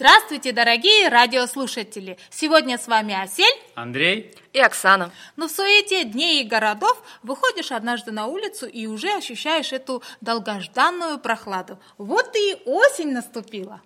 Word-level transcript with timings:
Здравствуйте, 0.00 0.52
дорогие 0.52 1.10
радиослушатели! 1.10 2.16
Сегодня 2.30 2.78
с 2.78 2.88
вами 2.88 3.12
Асель, 3.12 3.44
Андрей 3.74 4.34
и 4.54 4.58
Оксана. 4.58 5.10
Но 5.36 5.46
в 5.46 5.50
суете 5.50 6.04
дней 6.04 6.42
и 6.42 6.48
городов 6.48 7.02
выходишь 7.22 7.70
однажды 7.70 8.10
на 8.10 8.24
улицу 8.24 8.66
и 8.66 8.86
уже 8.86 9.14
ощущаешь 9.14 9.74
эту 9.74 10.02
долгожданную 10.22 11.18
прохладу. 11.18 11.78
Вот 11.98 12.34
и 12.34 12.62
осень 12.64 13.12
наступила. 13.12 13.82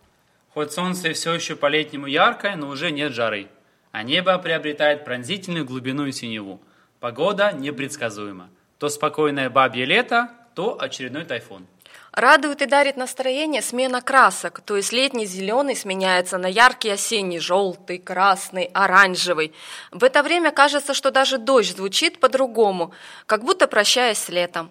Хоть 0.50 0.70
солнце 0.70 1.14
все 1.14 1.34
еще 1.34 1.56
по-летнему 1.56 2.06
яркое, 2.06 2.54
но 2.54 2.68
уже 2.68 2.92
нет 2.92 3.12
жары, 3.12 3.48
а 3.90 4.04
небо 4.04 4.38
приобретает 4.38 5.04
пронзительную 5.04 5.64
глубину 5.64 6.06
и 6.06 6.12
синеву. 6.12 6.60
Погода 7.00 7.50
непредсказуема. 7.50 8.50
То 8.78 8.88
спокойное 8.88 9.50
бабье 9.50 9.84
лето, 9.84 10.30
то 10.54 10.80
очередной 10.80 11.24
тайфун. 11.24 11.66
Радует 12.14 12.62
и 12.62 12.66
дарит 12.66 12.96
настроение 12.96 13.60
смена 13.60 14.00
красок, 14.00 14.60
то 14.60 14.76
есть 14.76 14.92
летний 14.92 15.26
зеленый 15.26 15.74
сменяется 15.74 16.38
на 16.38 16.46
яркий 16.46 16.90
осенний 16.90 17.40
желтый, 17.40 17.98
красный, 17.98 18.70
оранжевый. 18.72 19.52
В 19.90 20.04
это 20.04 20.22
время 20.22 20.52
кажется, 20.52 20.94
что 20.94 21.10
даже 21.10 21.38
дождь 21.38 21.76
звучит 21.76 22.20
по-другому, 22.20 22.92
как 23.26 23.42
будто 23.42 23.66
прощаясь 23.66 24.18
с 24.18 24.28
летом. 24.28 24.70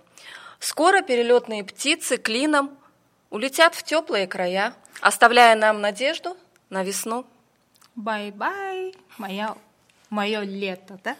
Скоро 0.60 1.02
перелетные 1.02 1.66
птицы 1.66 2.16
клином 2.16 2.78
улетят 3.30 3.76
в 3.76 3.84
теплые 3.84 4.26
края, 4.26 4.74
оставляя 5.02 5.56
нам 5.58 5.82
надежду 5.82 6.38
на 6.70 6.82
весну. 6.86 7.26
Bye-bye, 7.96 8.96
моя, 9.18 9.58
мое 10.14 10.42
лето, 10.42 11.00
да? 11.04 11.16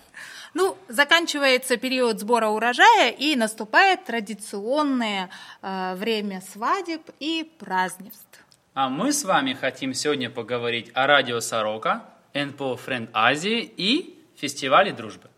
Ну, 0.54 0.78
заканчивается 0.88 1.78
период 1.78 2.20
сбора 2.20 2.48
урожая 2.48 3.10
и 3.10 3.36
наступает 3.36 4.06
традиционное 4.06 5.30
э, 5.62 5.96
время 5.96 6.42
свадеб 6.42 7.02
и 7.20 7.52
празднеств. 7.60 8.40
А 8.76 8.90
мы 8.90 9.12
с 9.12 9.24
вами 9.24 9.54
хотим 9.54 9.94
сегодня 9.94 10.30
поговорить 10.30 10.92
о 10.94 11.08
радио 11.08 11.40
Сорока, 11.40 12.06
НПО 12.34 12.78
Френд 12.78 13.10
Азии 13.14 13.62
и 13.62 14.20
фестивале 14.36 14.92
дружбы. 14.92 15.30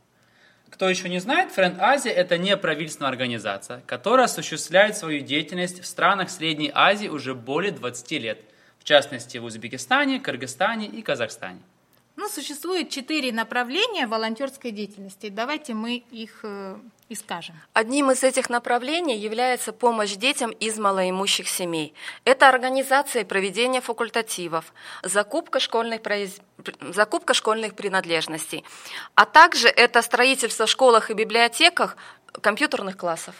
Кто 0.69 0.89
еще 0.89 1.07
не 1.07 1.19
знает, 1.19 1.51
Френд 1.51 1.79
Азия– 1.79 2.09
это 2.11 2.37
неправительственная 2.37 3.09
организация, 3.09 3.81
которая 3.87 4.25
осуществляет 4.25 4.97
свою 4.97 5.21
деятельность 5.21 5.81
в 5.81 5.85
странах 5.85 6.29
Средней 6.29 6.71
Азии 6.73 7.07
уже 7.07 7.33
более 7.33 7.71
20 7.71 8.11
лет, 8.11 8.39
в 8.79 8.83
частности 8.83 9.37
в 9.37 9.45
Узбекистане, 9.45 10.19
Кыргызстане 10.19 10.87
и 10.87 11.01
Казахстане. 11.01 11.61
Ну, 12.17 12.29
существует 12.29 12.89
четыре 12.89 13.33
направления 13.33 14.07
волонтерской 14.07 14.71
деятельности. 14.71 15.27
Давайте 15.27 15.73
мы 15.73 15.97
их 16.11 16.39
э, 16.43 16.77
и 17.09 17.15
скажем. 17.15 17.55
Одним 17.73 18.09
из 18.09 18.23
этих 18.23 18.49
направлений 18.49 19.17
является 19.17 19.73
помощь 19.73 20.15
детям 20.15 20.51
из 20.51 20.77
малоимущих 20.77 21.49
семей. 21.49 21.93
Это 22.23 22.47
организация 22.47 23.23
и 23.23 23.25
проведение 23.25 23.81
факультативов, 23.81 24.73
закупка 25.03 25.59
школьных, 25.59 26.01
произ... 26.01 26.39
закупка 26.79 27.33
школьных 27.33 27.75
принадлежностей, 27.75 28.63
а 29.15 29.25
также 29.25 29.67
это 29.67 30.01
строительство 30.01 30.67
в 30.67 30.69
школах 30.69 31.11
и 31.11 31.13
библиотеках 31.13 31.97
компьютерных 32.31 32.95
классов. 32.95 33.35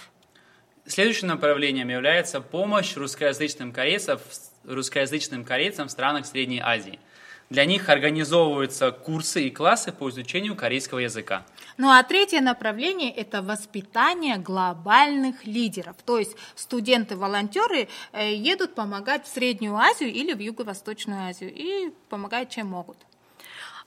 Следующим 0.85 1.29
направлением 1.29 1.87
является 1.87 2.41
помощь 2.41 2.95
русскоязычным 2.97 3.71
корейцам, 3.71 4.19
русскоязычным 4.65 5.45
корейцам 5.45 5.87
в 5.87 5.91
странах 5.91 6.25
Средней 6.25 6.59
Азии– 6.59 6.99
для 7.49 7.65
них 7.65 7.89
организовываются 7.89 8.91
курсы 8.91 9.47
и 9.47 9.49
классы 9.51 9.91
по 9.91 10.09
изучению 10.09 10.55
корейского 10.55 10.99
языка. 10.99 11.45
Ну 11.77 11.89
а 11.89 12.01
третье 12.03 12.41
направление– 12.41 13.11
это 13.15 13.41
воспитание 13.41 14.37
глобальных 14.37 15.45
лидеров. 15.45 15.95
То 16.05 16.17
есть 16.17 16.35
студенты-волонтеры 16.55 17.89
э, 18.13 18.33
едут 18.33 18.75
помогать 18.75 19.25
в 19.25 19.27
Среднюю 19.27 19.75
Азию 19.75 20.11
или 20.11 20.33
в 20.33 20.39
Юго-Восточную 20.39 21.27
Азию 21.27 21.53
и 21.53 21.91
помогают, 22.09 22.49
чем 22.49 22.67
могут 22.67 22.97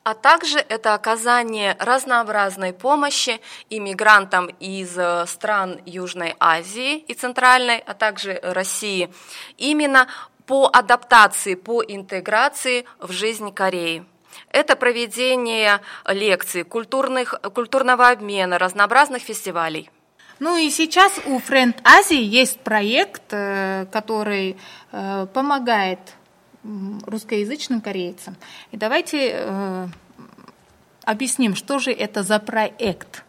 а 0.05 0.15
также 0.15 0.59
это 0.59 0.95
оказание 0.95 1.77
разнообразной 1.79 2.73
помощи 2.73 3.43
иммигрантам 3.69 4.47
из 4.59 4.97
э, 4.97 5.27
стран 5.27 5.81
Южной 5.85 6.35
Азии 6.41 6.97
и 6.97 7.13
Центральной, 7.13 7.77
а 7.79 7.93
также 7.93 8.41
России, 8.43 9.13
именно 9.59 10.09
по 10.49 10.71
адаптации, 10.73 11.55
по 11.55 11.83
интеграции 11.83 12.87
в 12.99 13.13
жизнь 13.13 13.53
Кореи. 13.53 14.07
Это 14.49 14.77
проведение 14.77 15.81
лекций, 16.07 16.65
культурных, 16.65 17.39
культурного 17.55 18.09
обмена, 18.09 18.59
разнообразных 18.59 19.23
фестивалей. 19.23 19.91
Ну 20.41 20.57
и 20.57 20.71
сейчас 20.71 21.21
у 21.27 21.39
Friend 21.39 21.77
Азии 21.85 22.23
есть 22.23 22.61
проект, 22.61 23.25
э, 23.33 23.87
который 23.93 24.57
э, 24.91 25.27
помогает 25.35 25.99
русскоязычным 27.05 27.83
корейцам. 27.83 28.37
И 28.71 28.79
давайте 28.79 29.33
э, 29.35 29.87
объясним, 31.05 31.57
что 31.57 31.79
же 31.79 31.93
это 31.93 32.23
за 32.23 32.39
проект. 32.39 33.23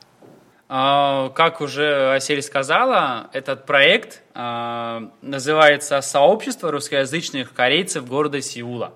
А, 0.72 1.30
как 1.30 1.62
уже 1.62 2.14
Асель 2.14 2.44
сказала, 2.44 3.32
этот 3.34 3.66
проект 3.66 4.22
а, 4.36 5.10
называется 5.24 6.00
«Сообщество 6.02 6.72
русскоязычных 6.72 7.54
корейцев 7.54 8.08
города 8.08 8.40
Сеула». 8.40 8.94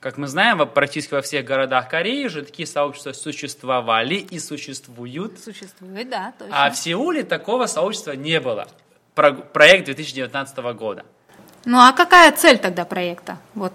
Как 0.00 0.16
мы 0.16 0.26
знаем, 0.26 0.66
практически 0.66 1.12
во 1.12 1.20
всех 1.20 1.44
городах 1.44 1.90
Кореи 1.90 2.24
уже 2.24 2.42
такие 2.42 2.66
сообщества 2.66 3.12
существовали 3.12 4.14
и 4.14 4.38
существуют. 4.38 5.38
Существует, 5.38 6.08
да, 6.08 6.32
точно. 6.38 6.64
А 6.64 6.70
в 6.70 6.76
Сеуле 6.76 7.22
такого 7.24 7.66
сообщества 7.66 8.12
не 8.12 8.40
было. 8.40 8.66
проект 9.14 9.84
2019 9.84 10.58
года. 10.74 11.04
Ну 11.66 11.78
а 11.78 11.92
какая 11.92 12.32
цель 12.32 12.58
тогда 12.58 12.84
проекта? 12.84 13.36
Вот 13.54 13.72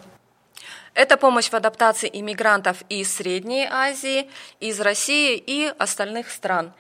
это 0.95 1.15
помощь 1.15 1.49
в 1.49 1.53
адаптации 1.53 2.09
иммигрантов 2.11 2.83
из 2.89 3.15
Средней 3.15 3.67
Азии, 3.69 4.27
из 4.59 4.81
России 4.81 5.37
и 5.37 5.71
остальных 5.77 6.31
стран. 6.31 6.73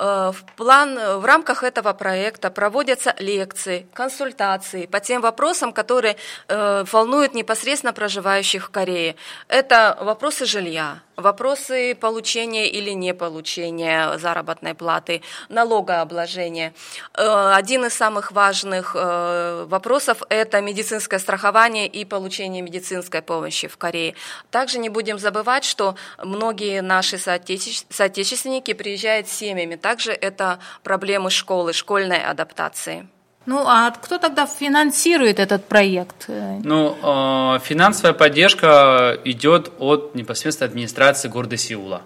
Э, 0.00 0.32
в, 0.32 0.44
план, 0.56 0.98
э, 0.98 1.16
в 1.18 1.24
рамках 1.26 1.62
этого 1.62 1.92
проекта 1.92 2.50
проводятся 2.50 3.14
лекции, 3.18 3.86
консультации 3.92 4.86
по 4.86 4.98
тем 4.98 5.20
вопросам, 5.20 5.72
которые 5.74 6.16
э, 6.48 6.84
волнуют 6.90 7.34
непосредственно 7.34 7.92
проживающих 7.92 8.68
в 8.68 8.70
Корее. 8.70 9.14
Это 9.48 9.98
вопросы 10.00 10.46
жилья, 10.46 11.00
вопросы 11.20 11.94
получения 11.94 12.68
или 12.68 12.90
не 12.90 13.14
получения 13.14 14.18
заработной 14.18 14.74
платы, 14.74 15.22
налогообложения. 15.48 16.72
Один 17.14 17.84
из 17.86 17.94
самых 17.94 18.32
важных 18.32 18.94
вопросов– 18.94 20.22
это 20.28 20.60
медицинское 20.60 21.18
страхование 21.18 21.86
и 21.86 22.04
получение 22.04 22.62
медицинской 22.62 23.22
помощи 23.22 23.68
в 23.68 23.76
Корее. 23.76 24.14
Также 24.50 24.78
не 24.78 24.88
будем 24.88 25.18
забывать, 25.18 25.64
что 25.64 25.96
многие 26.18 26.82
наши 26.82 27.18
соотечественники 27.18 28.72
приезжают 28.72 29.28
с 29.28 29.32
семьями, 29.32 29.76
также 29.76 30.12
это 30.12 30.58
проблемы 30.82 31.30
школы, 31.30 31.72
школьной 31.72 32.24
адаптации. 32.24 33.08
Ну, 33.46 33.64
а 33.66 33.90
кто 33.90 34.18
тогда 34.18 34.46
финансирует 34.46 35.38
этот 35.38 35.64
проект? 35.66 36.28
Ну, 36.28 36.96
э, 37.02 37.58
финансовая 37.64 38.12
поддержка 38.12 39.18
идет 39.24 39.72
от 39.78 40.14
непосредственно 40.14 40.68
администрации 40.68 41.28
города 41.28 41.56
Сеула, 41.56 42.02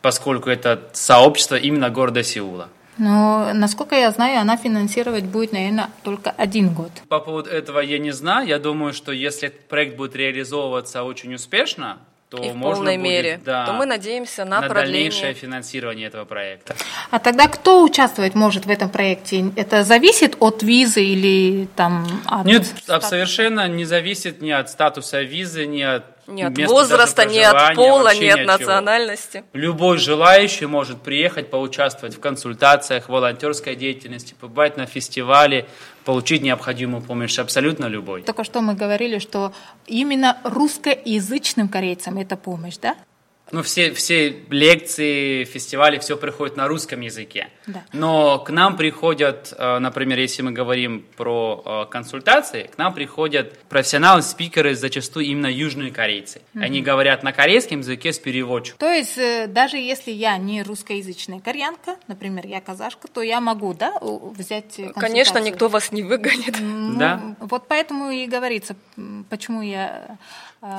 поскольку 0.00 0.50
это 0.50 0.80
сообщество 0.92 1.56
именно 1.56 1.90
города 1.90 2.22
Сеула. 2.22 2.68
Но, 2.96 3.52
насколько 3.54 3.94
я 3.94 4.10
знаю, 4.10 4.40
она 4.40 4.56
финансировать 4.56 5.24
будет, 5.24 5.52
наверное, 5.52 5.90
только 6.02 6.30
один 6.30 6.74
год. 6.74 6.90
По 7.08 7.20
поводу 7.20 7.48
этого 7.48 7.78
я 7.78 7.98
не 7.98 8.10
знаю. 8.10 8.48
Я 8.48 8.58
думаю, 8.58 8.92
что 8.92 9.12
если 9.12 9.48
этот 9.48 9.68
проект 9.68 9.96
будет 9.96 10.16
реализовываться 10.16 11.04
очень 11.04 11.32
успешно, 11.34 11.98
то 12.28 12.42
и 12.42 12.50
в 12.50 12.60
полной 12.60 12.96
будет, 12.98 13.04
мере, 13.04 13.40
да, 13.44 13.66
то 13.66 13.72
мы 13.72 13.86
надеемся 13.86 14.44
на, 14.44 14.60
на 14.60 14.68
продление. 14.68 15.10
дальнейшее 15.10 15.34
финансирование 15.34 16.08
этого 16.08 16.24
проекта. 16.26 16.74
А 17.10 17.18
тогда 17.18 17.48
кто 17.48 17.82
участвовать 17.82 18.34
может 18.34 18.66
в 18.66 18.70
этом 18.70 18.90
проекте? 18.90 19.50
Это 19.56 19.82
зависит 19.82 20.36
от 20.40 20.62
визы 20.62 21.02
или 21.02 21.68
там 21.74 22.06
от 22.26 22.44
Нет, 22.44 22.66
статуса? 22.66 23.08
совершенно 23.08 23.66
не 23.68 23.84
зависит 23.84 24.42
ни 24.42 24.50
от 24.50 24.68
статуса 24.68 25.22
визы, 25.22 25.66
ни 25.66 25.80
от 25.80 26.04
ни 26.28 26.42
от 26.42 26.56
возраста, 26.58 27.24
ни 27.24 27.38
от 27.38 27.74
пола, 27.74 28.14
ни 28.14 28.28
от 28.28 28.46
национальности. 28.46 29.44
Любой 29.52 29.98
желающий 29.98 30.66
может 30.66 31.02
приехать, 31.02 31.50
поучаствовать 31.50 32.14
в 32.14 32.20
консультациях, 32.20 33.08
волонтерской 33.08 33.74
деятельности, 33.74 34.34
побывать 34.38 34.76
на 34.76 34.86
фестивале, 34.86 35.66
получить 36.04 36.42
необходимую 36.42 37.02
помощь 37.02 37.38
абсолютно 37.38 37.86
любой. 37.86 38.22
Только 38.22 38.44
что 38.44 38.60
мы 38.60 38.74
говорили, 38.74 39.18
что 39.18 39.52
именно 39.86 40.38
русскоязычным 40.44 41.68
корейцам 41.68 42.18
это 42.18 42.36
помощь, 42.36 42.76
да? 42.78 42.96
Ну, 43.50 43.62
все, 43.62 43.92
все 43.92 44.28
лекции, 44.50 45.44
фестивали, 45.44 45.98
все 45.98 46.16
приходит 46.16 46.56
на 46.56 46.68
русском 46.68 47.00
языке. 47.00 47.48
Да. 47.66 47.84
Но 47.92 48.38
к 48.38 48.50
нам 48.50 48.76
приходят, 48.76 49.54
э, 49.56 49.78
например, 49.78 50.18
если 50.18 50.42
мы 50.42 50.52
говорим 50.52 51.04
про 51.16 51.62
э, 51.64 51.90
консультации, 51.90 52.64
к 52.64 52.78
нам 52.78 52.94
приходят 52.94 53.58
профессионалы, 53.68 54.22
спикеры, 54.22 54.74
зачастую 54.74 55.26
именно 55.26 55.46
южные 55.46 55.90
корейцы. 55.90 56.42
Они 56.54 56.82
говорят 56.82 57.22
на 57.22 57.32
корейском 57.32 57.80
языке 57.80 58.12
с 58.12 58.18
переводчиком. 58.18 58.78
То 58.78 58.90
есть 58.90 59.18
э, 59.18 59.46
даже 59.46 59.76
если 59.76 60.10
я 60.10 60.36
не 60.36 60.62
русскоязычная 60.62 61.40
кореянка, 61.40 61.96
например, 62.06 62.46
я 62.46 62.60
казашка, 62.60 63.08
то 63.08 63.22
я 63.22 63.40
могу, 63.40 63.74
да, 63.74 63.94
взять 64.00 64.80
Конечно, 64.94 65.38
никто 65.38 65.68
вас 65.68 65.92
не 65.92 66.02
выгонит. 66.02 66.56
Ну, 66.60 66.98
Да. 66.98 67.36
Вот 67.40 67.68
поэтому 67.68 68.10
и 68.10 68.26
говорится, 68.26 68.76
почему 69.30 69.62
я... 69.62 70.18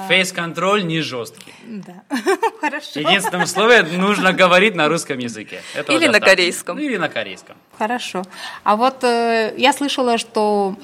Фейс-контроль 0.10 0.86
не 0.86 1.00
жесткий. 1.00 1.54
Да, 1.66 2.04
хорошо. 2.60 3.00
Единственное 3.00 3.46
условие 3.46 3.84
нужно 3.84 4.34
говорить 4.34 4.76
на 4.76 4.88
русском 4.88 5.18
языке. 5.18 5.62
Этого 5.74 5.96
Или 5.96 6.08
на 6.08 6.20
корейском. 6.20 6.78
Ну, 6.78 6.84
Или 6.84 6.98
на 6.98 7.10
корейском. 7.10 7.56
Хорошо. 7.78 8.24
А 8.64 8.76
вот 8.76 9.04
э, 9.04 9.54
я 9.58 9.74
слышала, 9.74 10.18
что 10.18 10.76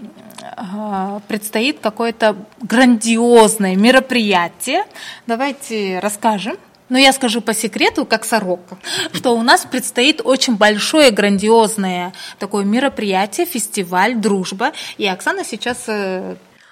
э, 0.42 1.20
предстоит 1.28 1.80
какое-то 1.80 2.36
грандиозное 2.62 3.76
мероприятие. 3.76 4.86
Давайте 5.28 6.00
расскажем. 6.00 6.58
Но 6.88 7.00
я 7.00 7.14
скажу 7.14 7.42
по 7.42 7.54
секрету, 7.54 8.06
как 8.06 8.26
сорока, 8.26 8.78
что 9.12 9.36
у 9.36 9.42
нас 9.42 9.66
предстоит 9.66 10.22
очень 10.24 10.56
большое, 10.56 11.10
грандиозное 11.10 12.14
такое 12.38 12.64
мероприятие, 12.64 13.48
фестиваль 13.48 14.16
«Дружба». 14.16 14.72
И 14.98 15.08
Оксана 15.08 15.44
сейчас... 15.44 15.90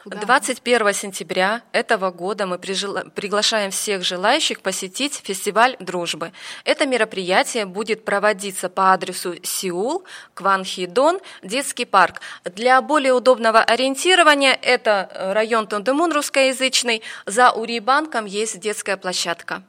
э, 0.05 0.09
туда- 0.09 0.25
21 0.25 0.93
сентября 0.93 1.61
этого 1.71 2.11
года 2.11 2.45
мы 2.45 2.57
приглашаем 2.57 3.71
всех 3.71 4.03
желающих 4.03 4.61
посетить 4.61 5.21
фестиваль 5.23 5.75
дружбы. 5.79 6.31
Это 6.65 6.85
мероприятие 6.85 7.65
будет 7.65 8.05
проводиться 8.05 8.69
по 8.69 8.93
адресу 8.93 9.35
Сеул, 9.43 10.03
Кванхидон, 10.33 11.19
детский 11.41 11.85
парк. 11.85 12.21
Для 12.43 12.81
более 12.81 13.13
удобного 13.13 13.59
ориентирования 13.59 14.57
это 14.61 15.09
э, 15.11 15.33
район 15.33 15.67
Тондемун 15.67 16.11
русскоязычный. 16.11 17.01
За 17.25 17.51
Урибанком 17.51 18.25
есть 18.25 18.59
детская 18.59 18.97
площадка. 18.97 19.63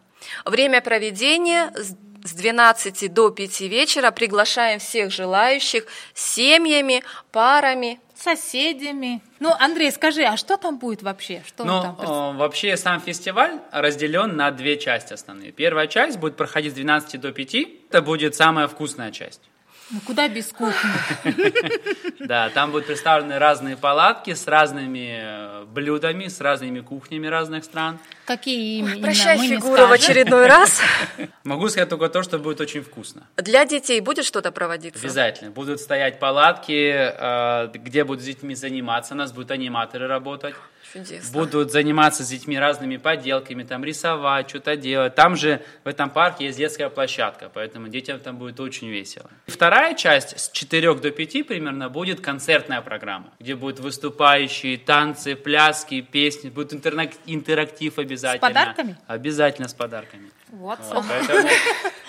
Время 0.45 0.81
проведения 0.81 1.71
с 1.75 1.95
с 2.25 2.33
12 2.33 3.13
до 3.13 3.31
5 3.31 3.61
вечера 3.61 4.11
приглашаем 4.11 4.81
всех 4.81 5.13
желающих 5.13 5.85
семьями, 6.15 7.05
парами, 7.31 8.01
соседями. 8.25 9.21
Ну, 9.41 9.53
Андрей, 9.59 9.91
скажи, 9.93 10.23
а 10.25 10.37
что 10.37 10.57
там 10.57 10.79
будет 10.79 11.03
вообще? 11.03 11.43
Что 11.47 11.65
Ну, 11.65 11.83
там? 11.83 11.97
э, 12.01 12.39
вообще 12.39 12.77
сам 12.77 13.01
фестиваль 13.01 13.61
разделен 13.71 14.37
на 14.37 14.51
две 14.51 14.79
части 14.79 15.13
основные. 15.13 15.53
Первая 15.53 15.87
часть 15.87 16.19
будет 16.19 16.37
проходить 16.37 16.73
с 16.73 16.75
12 16.75 17.21
до 17.21 17.33
5. 17.33 17.55
Это 17.91 18.03
будет 18.03 18.35
самая 18.35 18.67
вкусная 18.67 19.13
часть. 19.13 19.43
Ну, 19.91 20.01
куда 20.07 20.29
без 20.29 20.49
кухни? 20.49 20.91
Да, 22.21 22.49
там 22.51 22.71
будут 22.71 22.87
представлены 22.87 23.39
разные 23.39 23.77
палатки 23.77 24.33
с 24.33 24.47
разными 24.47 25.19
э, 25.21 25.65
блюдами, 25.67 26.29
с 26.29 26.41
разными 26.41 26.81
кухнями 26.81 27.27
разных 27.27 27.65
стран. 27.65 27.99
Какие 28.25 28.79
именно? 28.79 29.03
Прощай 29.03 29.37
фигуру 29.39 29.87
в 29.87 29.93
очередной 29.93 30.47
раз. 30.47 30.81
Могу 31.45 31.69
сказать 31.69 31.91
только 31.91 32.09
то, 32.09 32.23
что 32.23 32.39
будет 32.39 32.61
очень 32.63 32.83
вкусно. 32.83 33.27
Для 33.37 33.67
детей 33.67 34.01
будет 34.01 34.25
что-то 34.25 34.53
проводиться? 34.53 34.99
Обязательно. 35.01 35.51
Будут 35.51 35.81
стоять 35.81 36.19
палатки, 36.19 36.93
э, 36.95 37.69
где 37.75 38.05
будут 38.05 38.23
с 38.23 38.27
детьми 38.27 38.55
заниматься. 38.55 39.13
У 39.13 39.17
нас 39.19 39.33
будут 39.33 39.51
аниматоры 39.51 40.07
работать. 40.07 40.55
Чудесно. 40.95 41.33
Будут 41.33 41.73
заниматься 41.73 42.23
с 42.25 42.29
детьми 42.29 42.57
разными 42.57 42.99
поделками, 42.99 43.65
там 43.65 43.85
рисовать, 43.85 44.49
что-то 44.49 44.77
делать. 44.77 45.15
Там 45.17 45.35
же 45.35 45.61
в 45.83 45.89
этом 45.89 46.09
парке 46.09 46.45
есть 46.45 46.59
детская 46.59 46.89
площадка, 46.89 47.51
поэтому 47.53 47.89
детям 47.89 48.21
там 48.21 48.37
будет 48.37 48.61
очень 48.61 48.89
весело. 48.89 49.29
Вторая 49.47 49.74
часть 49.95 50.39
с 50.39 50.51
4 50.51 50.95
до 50.95 51.11
5 51.11 51.47
примерно 51.47 51.89
будет 51.89 52.21
концертная 52.21 52.81
программа, 52.81 53.33
где 53.39 53.55
будут 53.55 53.81
выступающие, 53.81 54.79
танцы, 54.79 55.37
пляски, 55.37 56.01
песни, 56.01 56.51
будет 56.51 56.73
интерактив 56.75 57.99
обязательно. 57.99 58.49
подарками? 58.49 58.97
Обязательно 59.07 59.69
с 59.69 59.75
подарками. 59.75 60.31
Вот, 60.51 60.79
Вот, 60.93 61.05
поэтому 61.09 61.49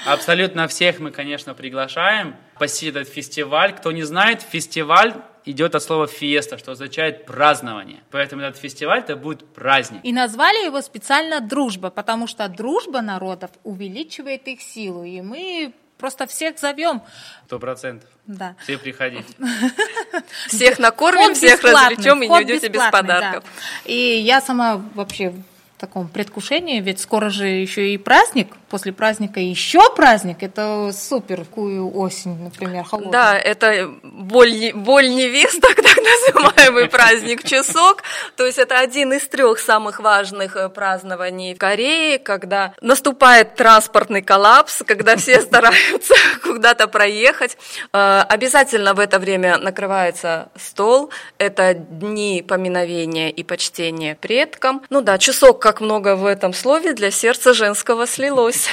абсолютно 0.06 0.68
всех 0.68 1.00
мы, 1.00 1.12
конечно, 1.12 1.54
приглашаем 1.54 2.36
посетить 2.60 2.96
этот 2.96 3.10
фестиваль. 3.10 3.74
Кто 3.74 3.92
не 3.92 4.04
знает, 4.04 4.42
фестиваль 4.42 5.14
идет 5.46 5.76
от 5.76 5.84
слова 5.84 6.08
«фиеста», 6.08 6.58
что 6.58 6.72
означает 6.72 7.26
празднование. 7.26 8.02
Поэтому 8.12 8.42
этот 8.42 8.60
фестиваль 8.60 9.00
это 9.00 9.16
будет 9.16 9.48
праздник. 9.54 10.02
И 10.04 10.12
назвали 10.12 10.66
его 10.66 10.82
специально 10.82 11.40
«Дружба», 11.40 11.90
потому 11.90 12.28
что 12.28 12.48
дружба 12.48 13.02
народов 13.02 13.52
увеличивает 13.64 14.48
их 14.48 14.62
силу. 14.62 15.04
И 15.04 15.22
мы 15.22 15.74
просто 16.06 16.28
всех 16.28 16.60
зовем. 16.60 17.02
Сто 17.48 17.58
процентов. 17.58 18.08
Да. 18.28 18.56
Все 18.62 18.78
приходите. 18.78 19.26
Всех 20.48 20.78
накормим, 20.78 21.34
всех 21.34 21.64
развлечем 21.64 22.22
и 22.22 22.28
не 22.28 22.32
уйдете 22.32 22.68
без 22.68 22.84
подарков. 22.92 23.44
да. 23.44 23.92
И 23.92 24.20
я 24.20 24.40
сама 24.40 24.80
вообще 24.94 25.32
в 25.32 25.80
таком 25.80 26.08
предвкушении, 26.08 26.80
ведь 26.80 27.00
скоро 27.00 27.32
же 27.32 27.48
еще 27.48 27.92
и 27.92 27.98
праздник, 27.98 28.56
после 28.76 28.92
праздника 28.92 29.40
еще 29.40 29.80
праздник, 29.96 30.44
это 30.44 30.92
супер, 30.92 31.46
такую 31.46 31.98
осень, 31.98 32.44
например, 32.44 32.84
холодную. 32.84 33.14
Да, 33.14 33.38
это 33.38 33.90
боль, 34.04 34.74
боль 34.74 35.08
невесток, 35.08 35.76
так 35.82 35.96
называемый 35.96 36.90
праздник 36.90 37.46
часок. 37.46 38.04
То 38.36 38.46
есть 38.46 38.58
это 38.58 38.78
один 38.78 39.14
из 39.14 39.26
трех 39.30 39.60
самых 39.60 40.02
важных 40.02 40.58
э, 40.58 40.68
празднований 40.68 41.56
в 41.56 41.58
Корее, 41.58 42.20
когда 42.20 42.74
наступает 42.82 43.56
транспортный 43.56 44.22
коллапс, 44.22 44.84
когда 44.86 45.16
все 45.16 45.40
стараются 45.50 46.14
куда-то 46.44 46.90
проехать. 46.90 47.58
Э, 47.94 48.24
Обязательно 48.28 48.94
в 48.94 49.00
это 49.00 49.20
время 49.20 49.58
накрывается 49.58 50.50
стол. 50.58 51.12
Это 51.38 51.74
дни 51.76 52.44
поминовения 52.46 53.30
и 53.30 53.44
почтения 53.44 54.16
предкам. 54.16 54.82
Ну 54.90 55.00
да, 55.00 55.18
часок, 55.18 55.62
как 55.62 55.80
много 55.80 56.18
в 56.18 56.26
этом 56.26 56.54
слове, 56.54 56.94
для 56.94 57.10
сердца 57.10 57.54
женского 57.54 58.06
слилось. 58.06 58.65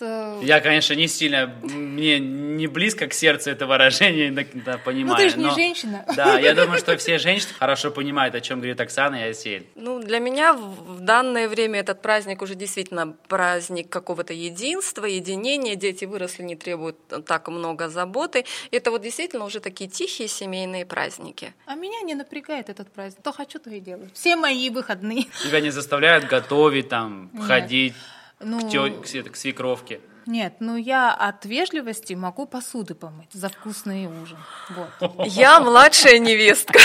Я, 0.00 0.60
конечно, 0.60 0.94
не 0.94 1.08
сильно, 1.08 1.46
мне 1.62 2.20
не 2.20 2.68
близко 2.68 3.08
к 3.08 3.12
сердцу 3.12 3.50
это 3.50 3.66
выражение, 3.66 4.30
да, 4.64 4.78
понимаю. 4.78 5.08
Ну 5.08 5.16
ты 5.16 5.30
же 5.30 5.36
не 5.38 5.46
но- 5.46 5.54
женщина. 5.54 6.04
Да, 6.14 6.38
я 6.38 6.54
думаю, 6.54 6.78
что 6.78 6.96
все 6.96 7.18
женщины 7.18 7.52
хорошо 7.58 7.90
понимают, 7.90 8.34
о 8.36 8.40
чем 8.40 8.58
говорит 8.58 8.80
Оксана 8.80 9.16
и 9.16 9.30
Асель. 9.30 9.66
Ну, 9.74 9.98
для 10.00 10.20
меня 10.20 10.52
в 10.52 10.98
в 10.98 11.00
данное 11.00 11.48
время 11.48 11.78
этот 11.80 12.02
праздник 12.02 12.42
уже 12.42 12.54
действительно 12.56 13.14
праздник 13.28 13.88
какого-то 13.88 14.32
единства, 14.32 15.04
единения. 15.04 15.76
Дети 15.76 16.04
выросли, 16.04 16.42
не 16.42 16.56
требуют 16.56 16.96
так 17.24 17.48
много 17.48 17.88
заботы. 17.88 18.44
Это 18.72 18.90
вот 18.90 19.02
действительно 19.02 19.44
уже 19.44 19.60
такие 19.60 19.88
тихие 19.88 20.28
семейные 20.28 20.84
праздники. 20.84 21.54
А 21.66 21.76
меня 21.76 22.00
не 22.02 22.14
напрягает 22.14 22.68
этот 22.68 22.92
праздник. 22.92 23.22
То 23.22 23.32
хочу, 23.32 23.58
то 23.60 23.70
и 23.70 23.78
делаю. 23.80 24.10
Все 24.12 24.34
мои 24.36 24.70
выходные. 24.70 25.26
Тебя 25.44 25.60
не 25.60 25.70
заставляют 25.70 26.24
готовить, 26.26 26.88
там, 26.88 27.30
Нет. 27.32 27.44
ходить 27.44 27.94
Ну, 28.40 28.60
к, 28.60 28.70
тё- 28.70 29.00
к 29.02 29.06
се- 29.06 29.22
к 29.22 29.36
свекровке. 29.36 30.00
Нет, 30.26 30.56
ну 30.60 30.76
я 30.76 31.12
от 31.14 31.44
вежливости 31.46 32.12
могу 32.12 32.46
посуды 32.46 32.94
помыть 32.94 33.32
за 33.32 33.48
вкусный 33.48 34.06
ужин. 34.06 34.36
Вот. 34.70 35.26
Я 35.26 35.58
младшая 35.60 36.18
невестка. 36.18 36.78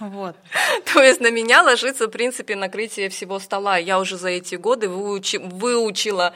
Вот. 0.00 0.36
То 0.94 1.02
есть 1.02 1.20
на 1.20 1.30
меня 1.30 1.62
ложится, 1.62 2.06
в 2.06 2.10
принципе, 2.10 2.56
накрытие 2.56 3.08
всего 3.08 3.38
стола. 3.38 3.76
Я 3.76 3.98
уже 4.00 4.16
за 4.16 4.28
эти 4.30 4.54
годы 4.54 4.86
выучи- 4.86 5.38
выучила 5.38 6.34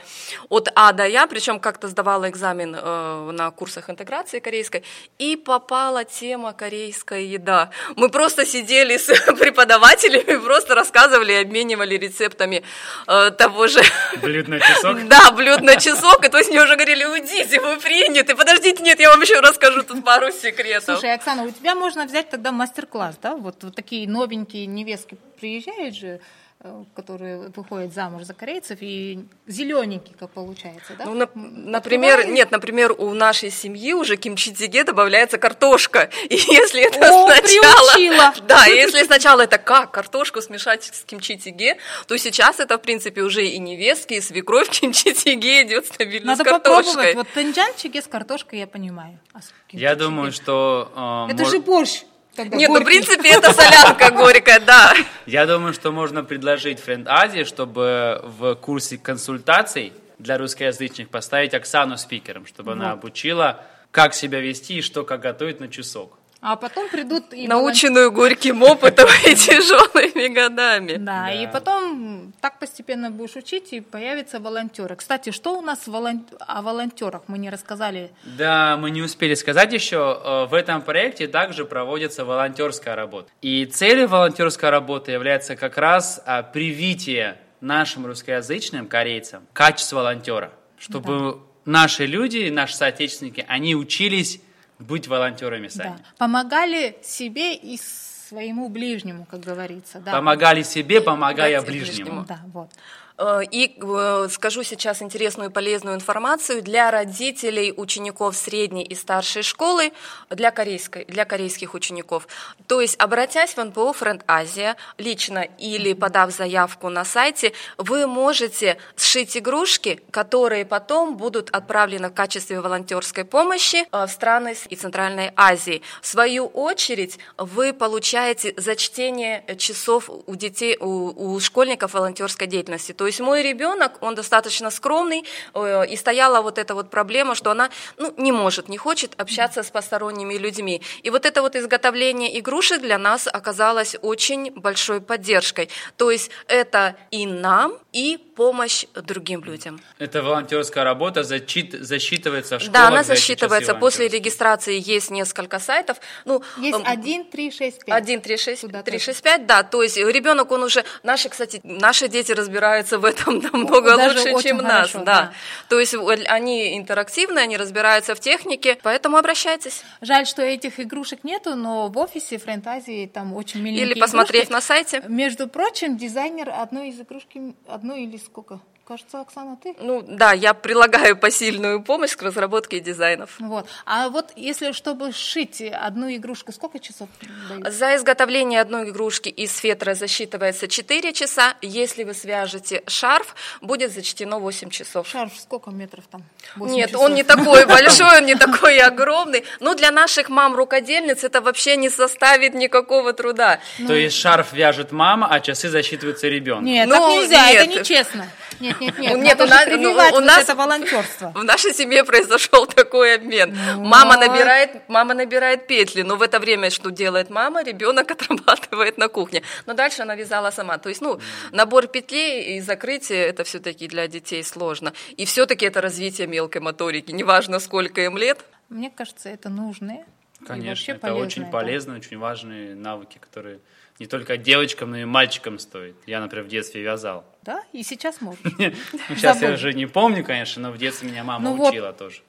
от 0.49 0.69
А 0.75 0.93
до 0.93 1.07
Я, 1.07 1.27
причем 1.27 1.59
как-то 1.59 1.89
сдавала 1.89 2.29
экзамен 2.29 2.77
э, 2.79 3.31
на 3.33 3.51
курсах 3.51 3.91
интеграции 3.91 4.41
корейской, 4.41 4.85
и 5.19 5.37
попала 5.37 6.05
тема 6.05 6.53
корейская 6.53 7.23
еда. 7.23 7.71
Мы 7.97 8.09
просто 8.09 8.45
сидели 8.47 8.97
с 8.97 9.07
преподавателями, 9.39 10.37
просто 10.45 10.75
рассказывали 10.75 11.33
и 11.33 11.37
обменивали 11.37 11.97
рецептами 11.97 12.63
э, 13.07 13.31
того 13.31 13.67
же 13.67 13.81
Блюд 14.21 14.49
на 14.49 14.61
часок. 14.61 15.05
да, 15.09 15.31
блюд 15.33 15.63
на 15.63 15.77
часок, 15.77 16.25
и 16.27 16.29
то 16.29 16.39
есть 16.39 16.51
мне 16.51 16.63
уже 16.63 16.75
говорили, 16.75 17.05
уйдите, 17.05 17.61
вы 17.61 17.77
приняты, 17.79 18.35
подождите, 18.35 18.83
нет, 18.83 19.01
я 19.01 19.11
вам 19.11 19.21
еще 19.21 19.41
расскажу 19.41 19.83
тут 19.83 20.05
пару 20.05 20.31
секретов. 20.33 20.99
Слушай, 20.99 21.15
Оксана, 21.15 21.45
у 21.45 21.51
тебя 21.51 21.75
можно 21.75 22.05
взять 22.05 22.31
тогда 22.31 22.53
мастер-класс, 22.53 23.17
да? 23.23 23.37
Вот, 23.37 23.54
вот 23.63 23.75
такие 23.75 24.09
новенькие 24.09 24.67
невестки 24.67 25.17
приезжают 25.41 25.95
же, 25.95 26.21
э, 26.61 26.85
которые 26.95 27.49
выходят 27.55 27.93
замуж 27.93 28.23
за 28.23 28.33
корейцев, 28.33 28.79
и 28.81 29.27
зелененькие, 29.47 30.17
как 30.19 30.31
получается, 30.31 30.95
да? 30.99 31.05
Ну, 31.05 31.15
нап- 31.15 31.31
например, 31.35 32.13
Открываем. 32.15 32.35
нет, 32.35 32.51
например, 32.51 32.95
у 32.97 33.13
нашей 33.13 33.51
семьи 33.51 33.93
уже 33.93 34.17
кимчи-тиге 34.17 34.85
добавляется 34.85 35.37
картошка. 35.37 36.09
И 36.31 36.35
если 36.37 36.83
это 36.87 36.99
О, 37.13 37.27
сначала... 37.27 37.93
приучила. 37.95 38.35
Да, 38.49 38.65
если 38.67 39.03
сначала 39.05 39.43
это 39.43 39.59
как, 39.59 39.91
картошку 39.91 40.41
смешать 40.41 40.85
с 40.85 41.05
кимчи-тиге, 41.05 41.77
то 42.07 42.17
сейчас 42.17 42.61
это, 42.61 42.79
в 42.79 42.83
принципе, 42.83 43.23
уже 43.23 43.45
и 43.47 43.59
невестки, 43.59 44.15
и 44.15 44.21
свекровь 44.23 44.71
кимчи-тиге 44.81 45.65
идет 45.65 45.87
стабильно 45.87 46.29
Надо 46.33 46.45
с 46.45 46.47
картошкой. 46.47 46.85
попробовать. 46.95 47.17
Вот 47.17 47.29
тенджанчики 47.35 48.01
с 48.01 48.07
картошкой 48.07 48.61
я 48.61 48.67
понимаю. 48.67 49.19
А 49.35 49.43
с 49.43 49.53
Я 49.71 49.97
думаю, 49.97 50.33
что... 50.33 51.27
э, 51.29 51.33
Это 51.35 51.43
мож- 51.43 51.51
же 51.51 51.59
борщ. 51.61 52.05
Тогда 52.35 52.57
Нет, 52.57 52.71
ну, 52.71 52.81
в 52.81 52.85
принципе, 52.85 53.31
это 53.31 53.53
солянка 53.53 54.11
горькая, 54.11 54.61
да. 54.61 54.95
Я 55.27 55.47
думаю, 55.47 55.73
что 55.73 55.93
можно 55.93 56.25
предложить 56.25 56.81
Френд 56.81 57.09
Азии, 57.09 57.45
чтобы 57.45 58.21
в 58.25 58.55
курсе 58.57 58.99
консультаций 58.99 59.93
для 60.19 60.39
русскоязычных 60.39 61.09
поставить 61.09 61.55
Оксану 61.55 61.97
спикером, 61.97 62.47
чтобы 62.47 62.73
она 62.73 62.91
Вот. 62.91 62.99
обучила, 62.99 63.63
как 63.91 64.15
себя 64.15 64.41
вести 64.41 64.79
и 64.79 64.83
что, 64.83 65.05
как 65.05 65.21
готовить 65.21 65.61
на 65.61 65.69
часок. 65.69 66.19
А 66.47 66.57
потом 66.57 66.91
придут 66.91 67.33
и 67.33 67.49
Наученную 67.49 68.13
горьким 68.13 68.63
опытом 68.63 69.09
и 69.27 69.35
тяжелыми 69.35 70.29
годами. 70.29 70.97
Да, 70.99 71.33
и 71.33 71.47
Да. 71.47 71.53
потом 71.53 72.35
так 72.43 72.59
постепенно 72.59 73.11
будешь 73.11 73.35
учить, 73.37 73.73
и 73.73 73.81
появятся 73.81 74.41
волонтеры. 74.41 74.95
Кстати, 74.95 75.31
что 75.31 75.57
у 75.59 75.63
нас 75.63 75.87
волон- 75.87 76.27
о 76.41 76.61
волонтерах 76.61 77.23
мы 77.29 77.39
не 77.39 77.49
рассказали? 77.49 78.11
Да, 78.25 78.77
мы 78.77 78.91
не 78.91 79.01
успели 79.01 79.33
сказать 79.35 79.73
еще, 79.73 80.21
э, 80.23 80.45
в 80.45 80.53
этом 80.53 80.83
проекте 80.83 81.29
также 81.29 81.65
проводится 81.65 82.27
волонтерская 82.27 82.95
работа. 82.95 83.31
И 83.41 83.65
целью 83.65 84.07
волонтерской 84.09 84.69
работы 84.69 85.13
является 85.13 85.57
как 85.57 85.79
раз 85.79 86.21
а, 86.27 86.43
привитие 86.43 87.39
нашим 87.63 88.05
русскоязычным 88.05 88.87
корейцам 88.89 89.47
качества 89.55 89.97
волонтера, 90.01 90.53
чтобы 90.79 91.39
наши 91.65 92.05
люди, 92.05 92.51
наши 92.51 92.75
соотечественники, 92.77 93.47
они 93.49 93.75
учились 93.75 94.43
быть 94.79 95.09
волонтерами 95.09 95.69
сами. 95.69 95.97
Да. 95.99 96.05
Помогали 96.19 96.97
себе 97.03 97.55
и 97.55 97.79
своему 97.79 98.69
ближнему, 98.69 99.27
как 99.31 99.41
говорится. 99.41 100.01
Да. 100.01 100.13
Помогали 100.13 100.63
себе, 100.63 101.01
помогая 101.01 101.61
ближнему. 101.63 102.11
ближнему. 102.11 102.25
Да, 102.27 102.41
вот. 102.53 102.71
Э, 103.17 103.43
И 103.51 103.77
э, 103.81 104.29
скажу 104.31 104.63
сейчас 104.63 105.03
интересную 105.03 105.51
и 105.51 105.53
полезную 105.53 105.95
информацию 105.97 106.63
для 106.63 106.91
родителей 106.91 107.73
учеников 107.77 108.37
средней 108.37 108.85
и 108.85 108.95
старшей 108.95 109.43
школы, 109.43 109.93
для, 110.31 110.51
корейской, 110.51 111.05
для 111.05 111.25
корейских 111.25 111.75
учеников. 111.75 112.27
То 112.67 112.81
есть, 112.81 112.97
обратясь 112.99 113.57
в 113.57 113.65
НПО 113.65 113.93
«Френд 113.93 114.25
Азия» 114.27 114.77
лично 114.99 115.47
или 115.59 115.93
подав 115.93 116.33
заявку 116.33 116.89
на 116.89 117.05
сайте, 117.05 117.53
вы 117.79 118.07
можете 118.07 118.79
сшить 118.97 119.37
игрушки, 119.37 120.01
которые 120.11 120.65
потом 120.65 121.17
будут 121.17 121.51
отправлены 121.51 122.09
в 122.09 122.15
качестве 122.15 122.61
волонтерской 122.61 123.25
помощи 123.25 123.87
э, 123.93 124.07
в 124.07 124.11
страны 124.11 124.57
и 124.69 124.77
Центральной 124.77 125.33
Азии. 125.37 125.83
В 126.03 126.07
свою 126.07 126.47
очередь, 126.47 127.19
вы 127.39 127.73
получаете 127.73 128.55
за 128.57 128.75
чтение 128.75 129.45
часов 129.59 130.11
у 130.27 130.35
детей, 130.35 130.77
у, 130.81 131.35
у 131.35 131.41
школьников 131.41 131.95
волонтерской 131.95 132.49
деятельности. 132.49 132.93
То 133.05 133.09
есть 133.09 133.21
мой 133.21 133.43
ребенок, 133.43 134.03
он 134.03 134.15
достаточно 134.15 134.71
скромный, 134.71 135.27
э, 135.53 135.87
и 135.91 135.95
стояла 135.95 136.41
вот 136.41 136.57
эта 136.57 136.75
вот 136.75 136.89
проблема, 136.89 137.35
что 137.35 137.51
она 137.51 137.69
ну, 137.99 138.15
не 138.17 138.33
может, 138.33 138.71
не 138.71 138.79
хочет 138.79 139.13
общаться 139.21 139.63
с 139.63 139.71
посторонними 139.71 140.39
людьми. 140.39 140.81
И 141.03 141.11
вот 141.11 141.27
это 141.27 141.43
вот 141.43 141.55
изготовление 141.55 142.39
игрушек 142.39 142.81
для 142.81 142.97
нас 142.97 143.27
оказалось 143.27 143.95
очень 144.01 144.53
большой 144.53 145.03
поддержкой. 145.03 145.69
То 145.99 146.11
есть 146.11 146.31
это 146.49 146.97
и 147.11 147.27
нам, 147.27 147.75
и 147.93 148.17
помощь 148.37 148.87
другим 148.95 149.45
людям. 149.45 149.81
Эта 149.99 150.23
волонтерская 150.23 150.85
работа 150.85 151.23
зачит- 151.23 151.81
засчитывается 151.81 152.59
в 152.59 152.63
школах. 152.63 152.73
Да, 152.73 152.89
она 152.89 153.03
засчитывается. 153.03 153.75
После 153.75 154.09
регистрации 154.09 154.81
есть 154.95 155.11
несколько 155.11 155.59
сайтов. 155.59 155.99
Ну, 156.25 156.43
Есть 156.57 156.79
эм, 156.79 156.83
один, 156.87 157.25
три, 157.25 157.51
шесть, 157.51 157.85
пять. 157.85 158.03
1, 158.03 158.21
3, 158.21 158.37
6, 158.37 158.61
Туда 158.63 158.83
3, 158.83 158.93
тоже. 158.93 159.05
6, 159.05 159.23
5, 159.23 159.47
да, 159.47 159.63
то 159.63 159.83
есть 159.83 159.97
ребенок, 159.97 160.51
он 160.51 160.63
уже, 160.63 160.85
наши, 161.03 161.29
кстати, 161.29 161.61
наши 161.63 162.09
дети 162.09 162.33
разбираются 162.33 162.94
в 162.99 163.05
этом 163.05 163.39
намного 163.39 163.97
Даже 163.97 164.33
лучше, 164.33 164.49
чем 164.49 164.59
нас, 164.59 164.91
хорошо, 164.91 164.99
да. 164.99 165.05
да. 165.05 165.33
То 165.69 165.81
есть 165.81 165.95
они 166.29 166.77
интерактивные, 166.79 167.45
они 167.45 167.57
разбираются 167.57 168.15
в 168.15 168.21
технике, 168.21 168.79
поэтому 168.83 169.17
обращайтесь. 169.17 169.83
Жаль, 170.01 170.27
что 170.27 170.43
этих 170.43 170.81
игрушек 170.81 171.25
нету, 171.25 171.55
но 171.55 171.89
в 171.89 171.99
офисе 171.99 172.39
Френтазии 172.39 173.07
там 173.07 173.35
очень 173.35 173.61
миленькие 173.61 173.91
Или 173.91 174.01
посмотреть 174.01 174.45
игрушки. 174.45 174.53
на 174.53 174.61
сайте. 174.61 175.03
Между 175.09 175.49
прочим, 175.49 175.97
дизайнер 175.97 176.51
одной 176.51 176.91
из 176.91 177.01
игрушки, 177.01 177.55
одной 177.67 178.05
или 178.05 178.17
сколько? 178.17 178.61
Кажется, 178.87 179.23
Оксана, 179.23 179.57
ты? 179.63 179.75
Ну 179.81 180.03
да, 180.07 180.33
я 180.33 180.53
прилагаю 180.53 181.17
посильную 181.17 181.83
помощь 181.83 182.15
к 182.15 182.23
разработке 182.23 182.81
дизайнов. 182.81 183.31
Вот. 183.39 183.67
А 183.87 184.11
вот 184.11 184.33
если 184.37 184.73
чтобы 184.73 185.11
сшить 185.13 185.63
одну 185.63 186.15
игрушку, 186.15 186.53
сколько 186.53 186.79
часов 186.79 187.09
дают? 187.49 187.73
За 187.73 187.97
изготовление 187.97 188.61
одной 188.61 188.91
игрушки 188.91 189.31
из 189.31 189.57
фетра 189.57 189.95
засчитывается 189.95 190.69
4 190.69 191.15
часа. 191.15 191.55
Если 191.63 192.05
вы 192.05 192.13
свяжете 192.13 192.83
шарф, 192.87 193.35
будет 193.63 193.91
зачтено 193.91 194.39
8 194.39 194.69
часов. 194.69 195.09
Шарф 195.09 195.33
сколько 195.39 195.71
метров 195.71 196.05
там? 196.11 196.23
Нет, 196.57 196.91
часов. 196.91 197.05
он 197.05 197.15
не 197.15 197.23
такой 197.23 197.65
большой, 197.67 198.19
он 198.19 198.27
не 198.27 198.35
такой 198.35 198.79
огромный. 198.81 199.45
Но 199.61 199.75
для 199.75 199.93
наших 199.93 200.29
мам-рукодельниц 200.29 201.25
это 201.25 201.41
вообще 201.41 201.77
не 201.77 201.89
составит 201.89 202.53
никакого 202.53 203.15
труда. 203.15 203.61
То 203.87 203.95
есть 203.95 204.17
шарф 204.17 204.53
вяжет 204.53 204.93
мама, 204.93 205.27
а 205.31 205.41
часы 205.41 205.71
засчитываются 205.71 206.29
ребенку. 206.29 206.65
Нет, 206.65 206.87
Ну, 206.87 206.97
так 206.97 207.09
нельзя, 207.09 207.51
это 207.51 207.67
нечестно. 207.67 208.29
Нет, 208.61 208.74
нет, 208.81 208.99
нет. 208.99 209.17
Нет, 209.19 209.39
надо 209.39 209.45
у 209.45 209.47
нас- 209.47 209.67
ну, 209.69 209.91
у 209.91 209.95
вот 209.95 210.25
нас- 210.25 210.43
это 210.45 210.55
волонтерство. 210.55 211.31
В 211.35 211.45
нашей 211.45 211.73
семье 211.75 212.05
произошел 212.05 212.67
такой 212.67 213.15
обмен. 213.17 213.57
Ну, 213.77 213.85
Мама 213.85 214.17
набирает, 214.17 214.89
мама 214.89 215.15
набирает 215.15 215.67
петли, 215.67 216.03
но 216.03 216.17
в 216.17 216.23
это 216.23 216.39
время 216.41 216.71
что 216.71 216.91
делает 216.91 217.31
мама? 217.31 217.63
Ребенок 217.63 218.11
отрабатывает 218.11 218.99
на 218.99 219.09
кухне. 219.09 219.43
Но 219.67 219.75
дальше 219.75 220.03
она 220.03 220.15
вязала 220.15 220.51
сама. 220.51 220.79
То 220.79 220.89
есть, 220.89 221.01
ну, 221.01 221.21
набор 221.53 221.87
петлей 221.87 222.57
и 222.57 222.61
закрытие 222.61 223.25
это 223.27 223.45
все-таки 223.45 223.89
для 223.89 224.07
детей 224.09 224.43
сложно. 224.45 224.93
И 225.17 225.25
все-таки 225.25 225.67
это 225.67 225.81
развитие 225.81 226.27
мелкой 226.27 226.61
моторики. 226.61 227.13
Неважно, 227.13 227.59
сколько 227.61 228.01
им 228.01 228.17
лет. 228.17 228.41
Мне 228.69 228.91
кажется, 228.91 229.29
это 229.29 229.49
нужные. 229.49 230.05
и 230.41 230.45
Конечно, 230.47 230.93
это 230.93 231.01
полезные, 231.01 231.27
очень 231.27 231.45
да. 231.45 231.51
полезные, 231.51 231.99
очень 231.99 232.19
важные 232.19 232.75
навыки, 232.75 233.19
которые 233.19 233.59
не 233.99 234.07
только 234.07 234.37
девочкам, 234.37 234.91
но 234.91 234.97
и 234.99 235.05
мальчикам 235.05 235.59
стоят. 235.59 235.95
Я, 236.07 236.21
например, 236.21 236.45
в 236.45 236.49
детстве 236.49 236.83
вязал. 236.83 237.25
Да, 237.43 237.63
и 237.73 237.83
сейчас 237.83 238.21
можно. 238.21 238.51
Ну, 238.59 238.73
Сейчас 239.17 239.37
я 239.37 239.49
Забыл. 239.49 239.55
уже 239.55 239.73
не 239.73 239.87
помню, 239.87 240.25
конечно, 240.25 240.63
но 240.63 240.73
в 240.73 240.79
детстве 240.79 241.09
меня 241.11 241.23
мама 241.25 241.51
Ну 241.51 241.63
учила 241.69 241.93
тоже. 241.93 242.23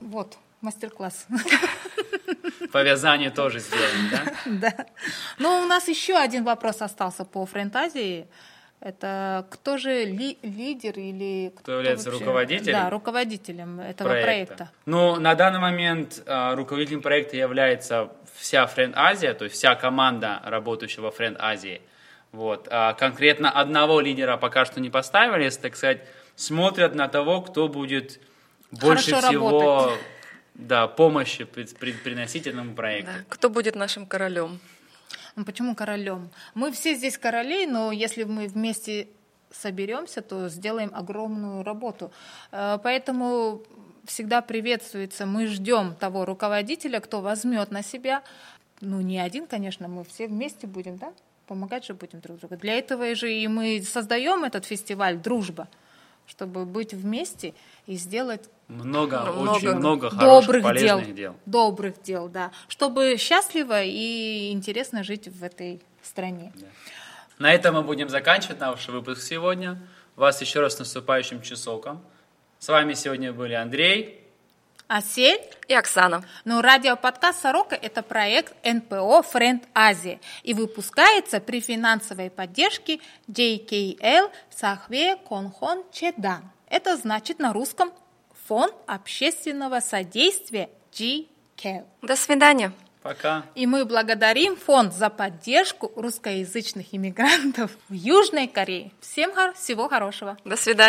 Вот, 0.00 0.38
мастер-класс. 0.60 1.26
По 2.72 2.82
вязанию 2.82 3.32
тоже 3.32 3.58
сделали, 3.58 4.10
да? 4.10 4.32
Да. 4.46 4.86
Ну, 5.38 5.62
у 5.62 5.66
нас 5.66 5.88
еще 5.88 6.16
один 6.16 6.44
вопрос 6.44 6.82
остался 6.82 7.24
по 7.24 7.44
френтазии. 7.46 8.26
Это 8.80 9.46
кто 9.50 9.76
же 9.76 10.04
ли- 10.04 10.38
лидер 10.42 10.98
или 10.98 11.52
кто, 11.54 11.72
является 11.72 12.10
вообще- 12.10 12.24
руководителем 12.24 12.72
Да, 12.72 12.88
руководителем 12.90 13.80
этого 13.80 14.08
проекта. 14.08 14.70
Ну, 14.86 15.16
на 15.16 15.34
данный 15.34 15.58
момент 15.60 16.22
а, 16.26 16.54
руководителем 16.54 17.02
проекта 17.02 17.36
является 17.36 18.10
вся 18.36 18.66
Френд 18.66 18.96
Азия, 18.96 19.34
то 19.34 19.44
есть 19.44 19.56
вся 19.56 19.74
команда, 19.74 20.40
работающая 20.44 21.02
во 21.02 21.10
Френд 21.10 21.36
Азии. 21.40 21.80
Вот. 22.32 22.68
А 22.70 22.92
конкретно 22.94 23.50
одного 23.50 24.00
лидера 24.00 24.36
пока 24.36 24.64
что 24.64 24.80
не 24.80 24.90
поставили, 24.90 25.44
если, 25.44 25.60
так 25.62 25.76
сказать, 25.76 26.00
смотрят 26.36 26.94
на 26.94 27.08
того, 27.08 27.42
кто 27.42 27.68
будет 27.68 28.20
больше 28.70 29.10
Хорошо 29.10 29.28
всего 29.28 29.50
работать. 29.50 30.00
да, 30.54 30.86
помощи 30.86 31.44
при- 31.44 31.64
при- 31.64 31.92
приносить 31.92 32.46
этому 32.46 32.74
проекту. 32.74 33.10
Да. 33.12 33.24
Кто 33.28 33.50
будет 33.50 33.74
нашим 33.74 34.06
королем? 34.06 34.60
Ну, 35.36 35.44
почему 35.44 35.74
королем? 35.74 36.30
Мы 36.54 36.70
все 36.72 36.94
здесь 36.94 37.18
короли, 37.18 37.66
но 37.66 37.90
если 37.92 38.24
мы 38.24 38.46
вместе 38.46 39.08
соберемся, 39.50 40.22
то 40.22 40.48
сделаем 40.48 40.92
огромную 40.94 41.64
работу. 41.64 42.12
Э, 42.52 42.78
Поэтому 42.82 43.62
всегда 44.04 44.40
приветствуется, 44.42 45.26
мы 45.26 45.46
ждем 45.46 45.94
того 45.94 46.24
руководителя, 46.24 47.00
кто 47.00 47.20
возьмет 47.20 47.70
на 47.70 47.82
себя, 47.82 48.22
ну 48.80 49.00
не 49.00 49.18
один, 49.18 49.46
конечно, 49.46 49.88
мы 49.88 50.04
все 50.04 50.26
вместе 50.26 50.66
будем, 50.66 50.96
да, 50.96 51.12
помогать 51.46 51.84
же 51.84 51.94
будем 51.94 52.20
друг 52.20 52.38
другу. 52.38 52.56
Для 52.56 52.78
этого 52.78 53.14
же 53.14 53.32
и 53.32 53.46
мы 53.48 53.82
создаем 53.82 54.44
этот 54.44 54.64
фестиваль 54.64 55.18
«Дружба», 55.18 55.68
чтобы 56.26 56.64
быть 56.64 56.94
вместе 56.94 57.54
и 57.86 57.96
сделать 57.96 58.48
Много, 58.68 59.20
Много 59.22 59.50
очень 59.50 59.74
много 59.74 60.10
хороших, 60.10 60.46
добрых 60.46 60.62
дел, 60.62 60.96
полезных 60.98 61.14
дел. 61.14 61.36
добрых 61.46 62.02
дел, 62.02 62.28
да, 62.28 62.52
чтобы 62.68 63.16
счастливо 63.18 63.82
и 63.82 64.52
интересно 64.52 65.02
жить 65.02 65.26
в 65.26 65.42
этой 65.42 65.82
стране. 66.02 66.52
На 67.38 67.52
этом 67.52 67.74
мы 67.74 67.82
будем 67.82 68.08
заканчивать 68.08 68.60
наш 68.60 68.86
выпуск 68.88 69.22
сегодня. 69.22 69.80
Вас 70.14 70.40
еще 70.40 70.60
раз 70.60 70.76
с 70.76 70.78
наступающим 70.78 71.42
часоком. 71.42 72.00
С 72.60 72.68
вами 72.68 72.92
сегодня 72.92 73.32
были 73.32 73.54
Андрей. 73.54 74.22
Асель, 74.86 75.40
И 75.66 75.72
Оксана. 75.72 76.22
но 76.44 76.60
радиоподкаст 76.60 77.40
«Сорока»– 77.40 77.74
это 77.82 78.02
проект 78.02 78.54
НПО 78.66 79.22
«Френд 79.22 79.64
Азия» 79.72 80.20
и 80.42 80.52
выпускается 80.52 81.40
при 81.40 81.60
финансовой 81.62 82.28
поддержке 82.28 83.00
JKL 83.28 84.30
Сахве 84.50 85.16
Конхон 85.16 85.84
Чедан. 85.90 86.42
Это 86.68 86.98
значит 86.98 87.38
на 87.38 87.54
русском 87.54 87.92
Фонд 88.46 88.74
общественного 88.86 89.80
содействия 89.80 90.68
GKL. 90.92 91.86
До 92.02 92.16
свидания. 92.16 92.72
Пока. 93.02 93.44
И 93.54 93.66
мы 93.66 93.86
благодарим 93.86 94.56
фонд 94.56 94.92
за 94.92 95.08
поддержку 95.08 95.90
русскоязычных 95.96 96.88
иммигрантов 96.92 97.70
в 97.88 97.94
Южной 97.94 98.46
Корее. 98.46 98.90
Всем 99.00 99.32
всего 99.54 99.88
хорошего. 99.88 100.36
До 100.44 100.56
свидания. 100.56 100.88